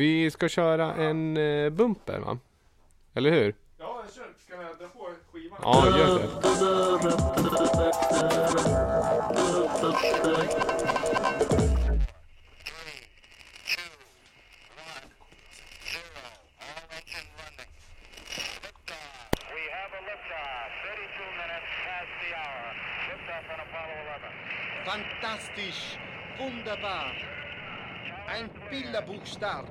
Vi 0.00 0.30
ska 0.30 0.48
köra 0.48 0.94
en 0.94 1.36
eh, 1.36 1.70
bumper 1.70 2.18
va? 2.18 2.38
Eller 3.14 3.30
hur? 3.30 3.54
Ja, 3.78 4.02
kör. 4.16 4.24
Ska 4.46 4.62
jag 4.62 4.78
dra 4.78 4.88
på 4.88 5.08
skivan? 5.32 5.58
Ja, 5.62 5.98
gör 5.98 6.18
det. 6.18 7.30
We 19.52 19.62
have 19.76 19.92
a 19.98 20.02
liftoff. 20.08 20.70
32 20.86 21.24
minutes 21.40 21.70
past 21.84 22.12
the 22.22 22.30
hour. 22.40 22.70
Liftoff 23.08 23.46
on 23.52 23.60
Apollo 23.66 23.96
11. 24.16 24.32
Fantastisch, 24.86 25.98
wunderbar. 26.38 27.39
Ein 28.30 28.48
Bilderbuchstart. 28.70 29.66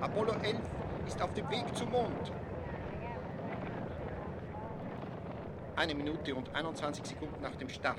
Apollo 0.00 0.32
11 0.42 0.56
ist 1.06 1.20
auf 1.20 1.34
dem 1.34 1.50
Weg 1.50 1.64
zum 1.76 1.90
Mond. 1.90 2.32
Eine 5.76 5.94
Minute 5.94 6.34
und 6.34 6.54
21 6.54 7.04
Sekunden 7.04 7.42
nach 7.42 7.56
dem 7.56 7.68
Start 7.68 7.98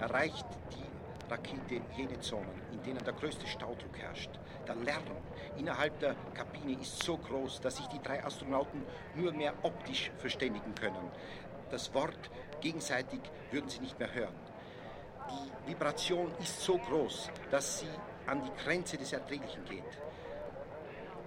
erreicht 0.00 0.46
die 0.72 1.30
Rakete 1.30 1.80
jene 1.96 2.18
Zonen, 2.18 2.60
in 2.72 2.82
denen 2.82 3.04
der 3.04 3.14
größte 3.14 3.46
Staudruck 3.46 3.96
herrscht. 3.96 4.30
Der 4.66 4.74
Lärm 4.74 5.04
innerhalb 5.56 5.96
der 6.00 6.16
Kabine 6.34 6.80
ist 6.80 7.04
so 7.04 7.16
groß, 7.18 7.60
dass 7.60 7.76
sich 7.76 7.86
die 7.86 8.02
drei 8.02 8.24
Astronauten 8.24 8.84
nur 9.14 9.32
mehr 9.32 9.54
optisch 9.62 10.10
verständigen 10.18 10.74
können. 10.74 11.08
Das 11.72 11.92
Wort 11.94 12.30
gegenseitig 12.60 13.20
würden 13.50 13.68
sie 13.70 13.80
nicht 13.80 13.98
mehr 13.98 14.12
hören. 14.14 14.34
Die 15.32 15.70
Vibration 15.70 16.30
ist 16.40 16.60
so 16.60 16.78
groß, 16.78 17.30
dass 17.50 17.80
sie 17.80 17.86
an 18.26 18.42
die 18.44 18.52
Grenze 18.64 18.96
des 18.98 19.12
Erträglichen 19.12 19.64
geht. 19.64 19.92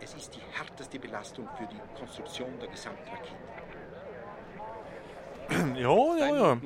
Es 0.02 0.14
ist 0.14 0.36
die 0.36 0.42
härteste 0.58 1.00
Belastung 1.00 1.48
für 1.58 1.66
die 1.74 1.80
Konstruktion 2.00 2.50
der 2.62 2.70
gesamten 2.70 3.10
Rakete. 3.10 3.36
Ja, 5.78 6.18
ja, 6.20 6.28
ja. 6.38 6.58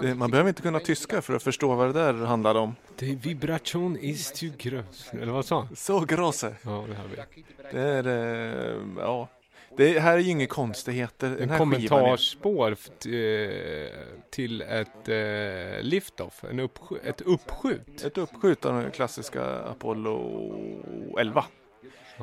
Det- 0.00 0.14
Man 0.14 0.30
behöver 0.30 0.48
inte 0.48 0.62
kunna 0.62 0.80
tyska 0.80 1.22
för 1.22 1.34
att 1.36 1.42
förstå 1.42 1.74
vad 1.74 1.88
det 1.88 1.92
där 2.00 2.14
handlar 2.26 2.54
om. 2.54 2.76
Det 2.96 3.14
vibration 3.14 3.96
is 3.96 4.32
too 4.32 4.50
gross. 4.58 5.10
Eller 5.12 5.32
vad 5.32 5.44
sa 5.44 5.56
han? 5.64 5.76
Så 5.76 6.00
grosse. 6.00 6.54
Ja, 6.62 6.84
det 6.88 6.94
har 6.94 7.04
vi. 7.32 7.44
Det 7.72 7.80
är, 7.80 8.06
eh, 8.06 8.82
ja. 8.98 9.28
Det 9.76 10.00
här 10.00 10.12
är 10.12 10.18
ju 10.18 10.30
inga 10.30 10.46
konstigheter. 10.46 11.30
Den 11.30 11.50
En 11.50 11.58
kommentarspår 11.58 12.70
eh, 12.70 13.90
till 14.30 14.62
ett 14.62 15.08
eh, 15.08 15.82
liftoff. 15.82 16.44
En 16.44 16.60
uppskj- 16.60 16.98
ett 17.08 17.20
uppskjut. 17.20 18.04
Ett 18.04 18.18
uppskjut 18.18 18.64
av 18.64 18.82
den 18.82 18.90
klassiska 18.90 19.44
Apollo 19.58 21.18
11. 21.18 21.44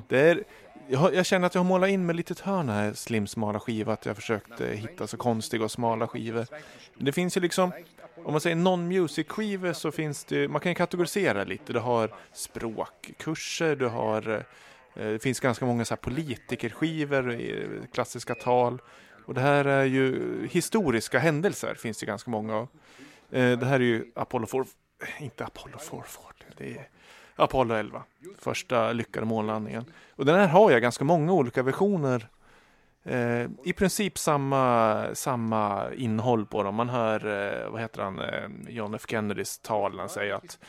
Det 0.08 0.20
är, 0.20 0.44
jag, 0.88 1.16
jag 1.16 1.26
känner 1.26 1.48
att 1.48 1.56
jag 1.56 1.60
har 1.60 1.68
målat 1.68 1.90
in 1.90 2.06
med 2.06 2.16
litet 2.16 2.40
hörn 2.40 2.70
här 2.70 2.94
slim 2.94 3.28
smala 3.28 3.60
skiva. 3.60 3.94
Att 3.94 4.06
jag 4.06 4.16
försökt 4.16 4.62
eh, 4.62 4.68
hitta 4.68 5.08
så 5.08 5.18
konstiga 5.18 5.64
och 5.64 5.72
smala 5.72 6.08
skivor. 6.08 6.46
Men 6.96 7.06
det 7.06 7.12
finns 7.12 7.38
ju 7.38 7.42
liksom, 7.42 7.72
om 8.16 8.32
man 8.32 8.42
säger 8.42 8.56
non-music 8.56 9.28
skivor 9.28 9.74
så 9.74 9.92
finns 9.92 10.24
det, 10.24 10.48
man 10.48 10.62
kan 10.62 10.76
kategorisera 10.76 11.44
lite. 11.44 11.74
Du 11.74 11.80
har 11.80 12.14
språkkurser, 12.34 13.76
du 13.76 13.88
har, 13.88 14.30
eh, 14.30 14.40
Eh, 14.96 15.08
det 15.08 15.20
finns 15.20 15.40
ganska 15.40 15.66
många 15.66 15.86
så 15.86 15.94
här 15.94 16.02
politikerskivor, 16.02 17.32
eh, 17.32 17.86
klassiska 17.94 18.36
tal. 18.36 18.82
Och 19.26 19.34
det 19.34 19.42
här 19.42 19.66
är 19.66 19.84
ju 19.84 20.48
historiska 20.52 21.20
händelser, 21.20 21.76
finns 21.76 21.98
det 21.98 22.06
ganska 22.06 22.32
många 22.32 22.56
av. 22.56 22.68
Det 23.30 23.66
här 23.66 23.76
är 23.76 23.80
ju 23.80 24.12
Apollo 24.16 24.48
4, 24.48 24.66
inte 25.20 25.46
Apollo 25.46 25.78
440, 25.78 26.48
det 26.58 26.78
är 26.78 26.90
Apollo 27.36 27.76
11. 27.76 28.04
Första 28.40 28.94
lyckade 28.94 29.26
månlandningen. 29.26 29.86
Och 30.10 30.26
den 30.26 30.36
här 30.36 30.48
har 30.48 30.72
jag 30.72 30.82
ganska 30.82 31.04
många 31.04 31.34
olika 31.34 31.64
versioner. 31.64 32.28
I 33.64 33.74
princip 33.74 34.18
samma, 34.18 35.06
samma 35.14 35.94
innehåll 35.94 36.46
på 36.46 36.64
dem. 36.64 36.76
Man 36.76 36.90
hör, 36.90 37.20
vad 37.70 37.82
heter 37.82 38.02
han, 38.02 38.22
John 38.70 38.96
F 38.96 39.06
Kennedys 39.08 39.60
tal 39.60 40.00
han 40.00 40.10
säger 40.10 40.34
att, 40.34 40.60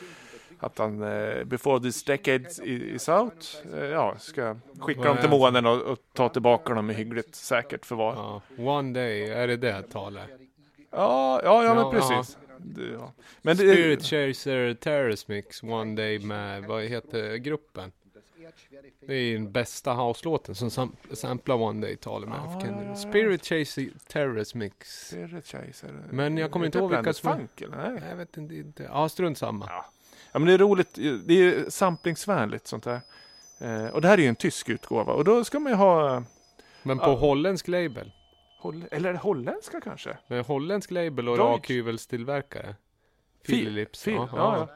att 0.59 0.79
han, 0.79 1.03
eh, 1.03 1.45
before 1.45 1.81
this 1.81 2.05
decade 2.05 2.49
is 2.65 3.09
out, 3.09 3.63
eh, 3.75 3.85
ja, 3.85 4.15
ska 4.19 4.57
skicka 4.79 5.03
dem 5.03 5.17
till 5.21 5.31
månen 5.31 5.67
och, 5.67 5.83
och 5.83 5.99
ta 6.13 6.29
tillbaka 6.29 6.75
dem 6.75 6.91
i 6.91 6.95
hyggligt 6.95 7.35
säkert 7.35 7.87
förvar. 7.87 8.15
Ja. 8.15 8.43
One 8.65 8.93
day, 8.93 9.31
är 9.31 9.47
det 9.47 9.57
det 9.57 9.83
talet? 9.83 10.29
Ja, 10.91 11.41
ja, 11.45 11.65
ja, 11.65 11.75
men 11.75 11.85
Ja, 11.85 11.91
precis. 11.91 12.39
Det, 12.59 12.87
ja. 12.93 13.13
Men 13.43 13.57
det, 13.57 13.63
Spirit 13.63 14.03
Chaser 14.03 14.75
Terrorist 14.75 15.29
Mix 15.29 15.63
One 15.63 15.97
Day 15.97 16.19
med, 16.19 16.65
vad 16.65 16.83
heter 16.83 17.37
gruppen? 17.37 17.93
Det 19.01 19.15
är 19.15 19.21
ju 19.21 19.35
den 19.39 19.53
bästa 19.53 19.93
house-låten 19.95 20.55
som 20.55 20.71
sam 20.71 20.97
samplar 21.13 21.55
One 21.57 21.87
Day 21.87 21.97
talet 21.97 22.29
med. 22.29 22.59
Kennedy. 22.63 22.85
ja, 22.85 22.89
ja. 22.91 22.95
Spirit 22.97 23.47
Chaser 23.47 23.89
Terrorist 24.09 24.55
Mix. 24.55 25.07
Spirit 25.09 25.47
Chaser. 25.47 26.03
Men 26.11 26.37
jag 26.39 26.51
kommer 26.51 26.67
inte 26.67 26.79
ihåg 26.79 26.91
vilka 26.95 27.13
som 27.13 27.33
Funk, 27.33 27.61
eller? 27.61 27.91
Nej. 27.91 28.03
Jag 28.11 28.17
vet 28.17 28.37
inte, 28.37 28.55
inte. 28.55 28.83
Ja, 28.83 29.09
strunt 29.09 29.39
samma. 29.39 29.67
Ja. 29.69 29.85
Ja, 30.33 30.39
men 30.39 30.47
det 30.49 30.55
är 30.55 30.59
roligt. 30.59 30.95
Det 31.27 31.35
är 31.35 31.39
ju 31.39 31.71
samplingsvänligt 31.71 32.67
sånt 32.67 32.85
där. 32.85 33.01
Eh, 33.61 33.87
och 33.87 34.01
det 34.01 34.09
här 34.09 34.19
är 34.19 34.23
ju 34.23 34.29
en 34.29 34.37
tysk 34.37 34.69
utgåva. 34.69 35.13
Och 35.13 35.25
då 35.25 35.45
ska 35.45 35.59
man 35.61 35.73
ju 35.73 35.77
ha... 35.77 36.23
Men 36.83 36.99
på 36.99 37.05
Ja. 37.05 37.15
holländsk 37.15 37.69
label. 37.69 38.13
Holl 38.61 38.85
eller 38.91 39.15
holländska 39.15 39.81
kanske? 39.81 40.17
Med 40.27 40.45
holländsk 40.47 40.91
label 40.91 41.29
och 41.29 41.39
rakhyvelstillverkare. 41.39 42.75
Philips. 43.47 44.05
Fil- 44.05 44.15
ja. 44.15 44.29
ja. 44.33 44.69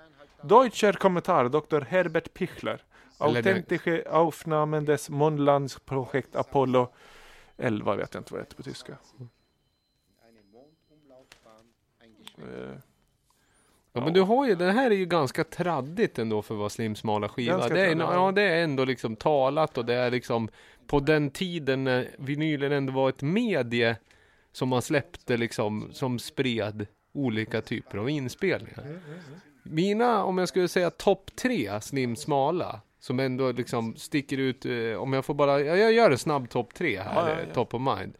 Deutscher 0.42 0.92
Kommentar, 0.92 1.48
Dr. 1.48 1.80
Herbert 1.80 2.34
Pichler. 2.34 2.82
Authentische 3.20 4.04
Aufnahmen 4.10 4.84
des 4.84 5.10
Mondlandsprojekt 5.10 6.36
Apollo 6.36 6.92
11, 7.56 7.96
vet 7.96 8.14
jag 8.14 8.20
inte 8.20 8.32
vad 8.32 8.40
det 8.40 8.44
heter 8.44 8.56
på 8.56 8.62
tyska. 8.62 8.96
Eh, 12.38 12.78
Ja, 13.92 14.00
men 14.04 14.12
du 14.12 14.20
har 14.20 14.46
ju, 14.46 14.54
den 14.54 14.74
här 14.74 14.90
är 14.90 14.94
ju 14.94 15.06
ganska 15.06 15.44
traddigt 15.44 16.18
ändå 16.18 16.42
för 16.42 16.54
att 16.54 16.58
vara 16.58 16.68
slimsmala 16.68 17.28
skiva. 17.28 17.52
Ganska 17.52 17.74
Det 17.74 17.80
är, 17.80 17.84
traddigt, 17.86 18.14
ja, 18.14 18.26
ja. 18.26 18.32
det 18.32 18.42
är 18.42 18.64
ändå 18.64 18.84
liksom 18.84 19.16
talat 19.16 19.78
och 19.78 19.84
det 19.84 19.94
är 19.94 20.10
liksom 20.10 20.48
på 20.86 21.00
den 21.00 21.30
tiden 21.30 21.84
när 21.84 22.08
vinylen 22.18 22.72
ändå 22.72 22.92
var 22.92 23.08
ett 23.08 23.22
medie 23.22 23.96
som 24.52 24.68
man 24.68 24.82
släppte 24.82 25.36
liksom, 25.36 25.88
som 25.92 26.18
spred 26.18 26.86
olika 27.12 27.60
typer 27.60 27.98
av 27.98 28.10
inspelningar. 28.10 29.00
Mina, 29.62 30.24
om 30.24 30.38
jag 30.38 30.48
skulle 30.48 30.68
säga 30.68 30.90
topp 30.90 31.30
tre 31.36 31.80
slimsmala, 31.80 32.80
som 33.00 33.20
ändå 33.20 33.52
liksom 33.52 33.96
sticker 33.96 34.38
ut, 34.38 34.66
eh, 34.66 34.94
om 34.94 35.12
jag 35.12 35.24
får 35.24 35.34
bara, 35.34 35.60
ja, 35.60 35.76
jag 35.76 35.92
gör 35.92 36.10
en 36.10 36.18
snabb 36.18 36.50
topp 36.50 36.74
tre 36.74 37.00
här, 37.00 37.14
Ja, 37.14 37.28
ja, 37.30 37.40
eh, 37.40 37.48
ja. 37.48 37.54
top 37.54 37.74
of 37.74 37.80
mind. 37.98 38.14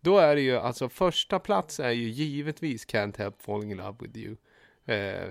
Då 0.00 0.18
är 0.18 0.34
det 0.34 0.40
ju, 0.42 0.56
alltså 0.56 0.88
första 0.88 1.38
plats 1.38 1.80
är 1.80 1.90
ju 1.90 2.08
givetvis 2.08 2.86
Can't 2.86 3.18
Help 3.18 3.42
Falling 3.42 3.70
In 3.70 3.76
Love 3.76 3.96
With 4.00 4.18
You. 4.18 4.36
Eh, 4.86 5.28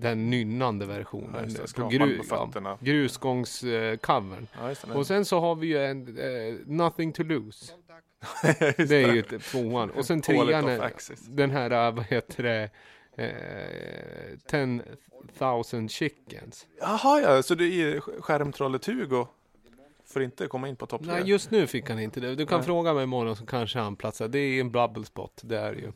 den 0.00 0.30
nynnande 0.30 0.86
versionen. 0.86 1.50
Ja, 1.56 1.62
det, 1.66 1.74
på 1.76 1.88
gru, 1.88 2.18
på 2.18 2.24
fötterna. 2.24 2.68
Ja, 2.70 2.78
grusgångscovern. 2.80 4.46
ja. 4.58 4.94
Och 4.94 5.06
sen 5.06 5.24
så 5.24 5.40
har 5.40 5.54
vi 5.54 5.66
ju 5.66 5.84
en 5.84 6.18
eh, 6.18 6.54
Nothing 6.66 7.12
To 7.12 7.22
Lose. 7.22 7.72
Det 8.76 9.02
är 9.02 9.14
ju 9.14 9.22
tvåan. 9.22 9.90
Och 9.90 10.06
sen 10.06 10.20
trean 10.20 10.48
är 10.68 10.90
den 11.28 11.50
här, 11.50 11.70
eh, 11.70 11.94
vad 11.94 12.04
heter 12.04 12.42
det, 12.42 12.70
eh, 13.16 14.38
10,000 14.46 15.88
Chickens. 15.88 16.66
Jaha, 16.80 17.20
ja, 17.20 17.42
så 17.42 17.54
det 17.54 17.64
är 17.64 18.00
skärmtrollet 18.00 18.86
Hugo 18.86 19.26
får 20.06 20.22
inte 20.22 20.46
komma 20.46 20.68
in 20.68 20.76
på 20.76 20.86
topp? 20.86 21.00
Nej, 21.04 21.22
just 21.24 21.50
nu 21.50 21.66
fick 21.66 21.88
han 21.90 21.98
inte 22.00 22.20
det. 22.20 22.34
Du 22.34 22.46
kan 22.46 22.58
Nej. 22.58 22.66
fråga 22.66 22.94
mig 22.94 23.02
imorgon 23.04 23.36
så 23.36 23.46
kanske 23.46 23.78
han 23.78 23.96
platsar. 23.96 24.28
Det 24.28 24.38
är 24.38 24.60
en 24.60 24.70
bubble 24.70 25.04
spot, 25.04 25.40
det 25.44 25.58
är 25.58 25.72
ju. 25.72 25.92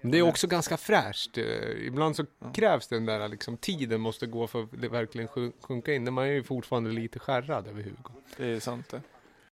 Men 0.00 0.10
det 0.10 0.18
är 0.18 0.22
också 0.22 0.46
ganska 0.46 0.76
fräscht. 0.76 1.38
Eh, 1.38 1.44
Ibland 1.86 2.16
så 2.16 2.24
krävs 2.54 2.88
den 2.88 3.06
där 3.06 3.28
liksom, 3.28 3.56
tiden 3.56 4.00
måste 4.00 4.26
gå 4.26 4.46
för 4.46 4.62
att 4.62 4.68
det 4.72 4.88
verkligen 4.88 5.28
sjun- 5.28 5.52
sjunka 5.60 5.94
in. 5.94 6.04
Men 6.04 6.14
man 6.14 6.24
är 6.24 6.28
ju 6.32 6.42
fortfarande 6.42 6.90
lite 6.90 7.18
skärrad 7.18 7.66
över 7.66 7.82
Hugo. 7.82 8.10
Det 8.36 8.46
är 8.46 8.60
sant 8.60 8.88
det. 8.90 9.00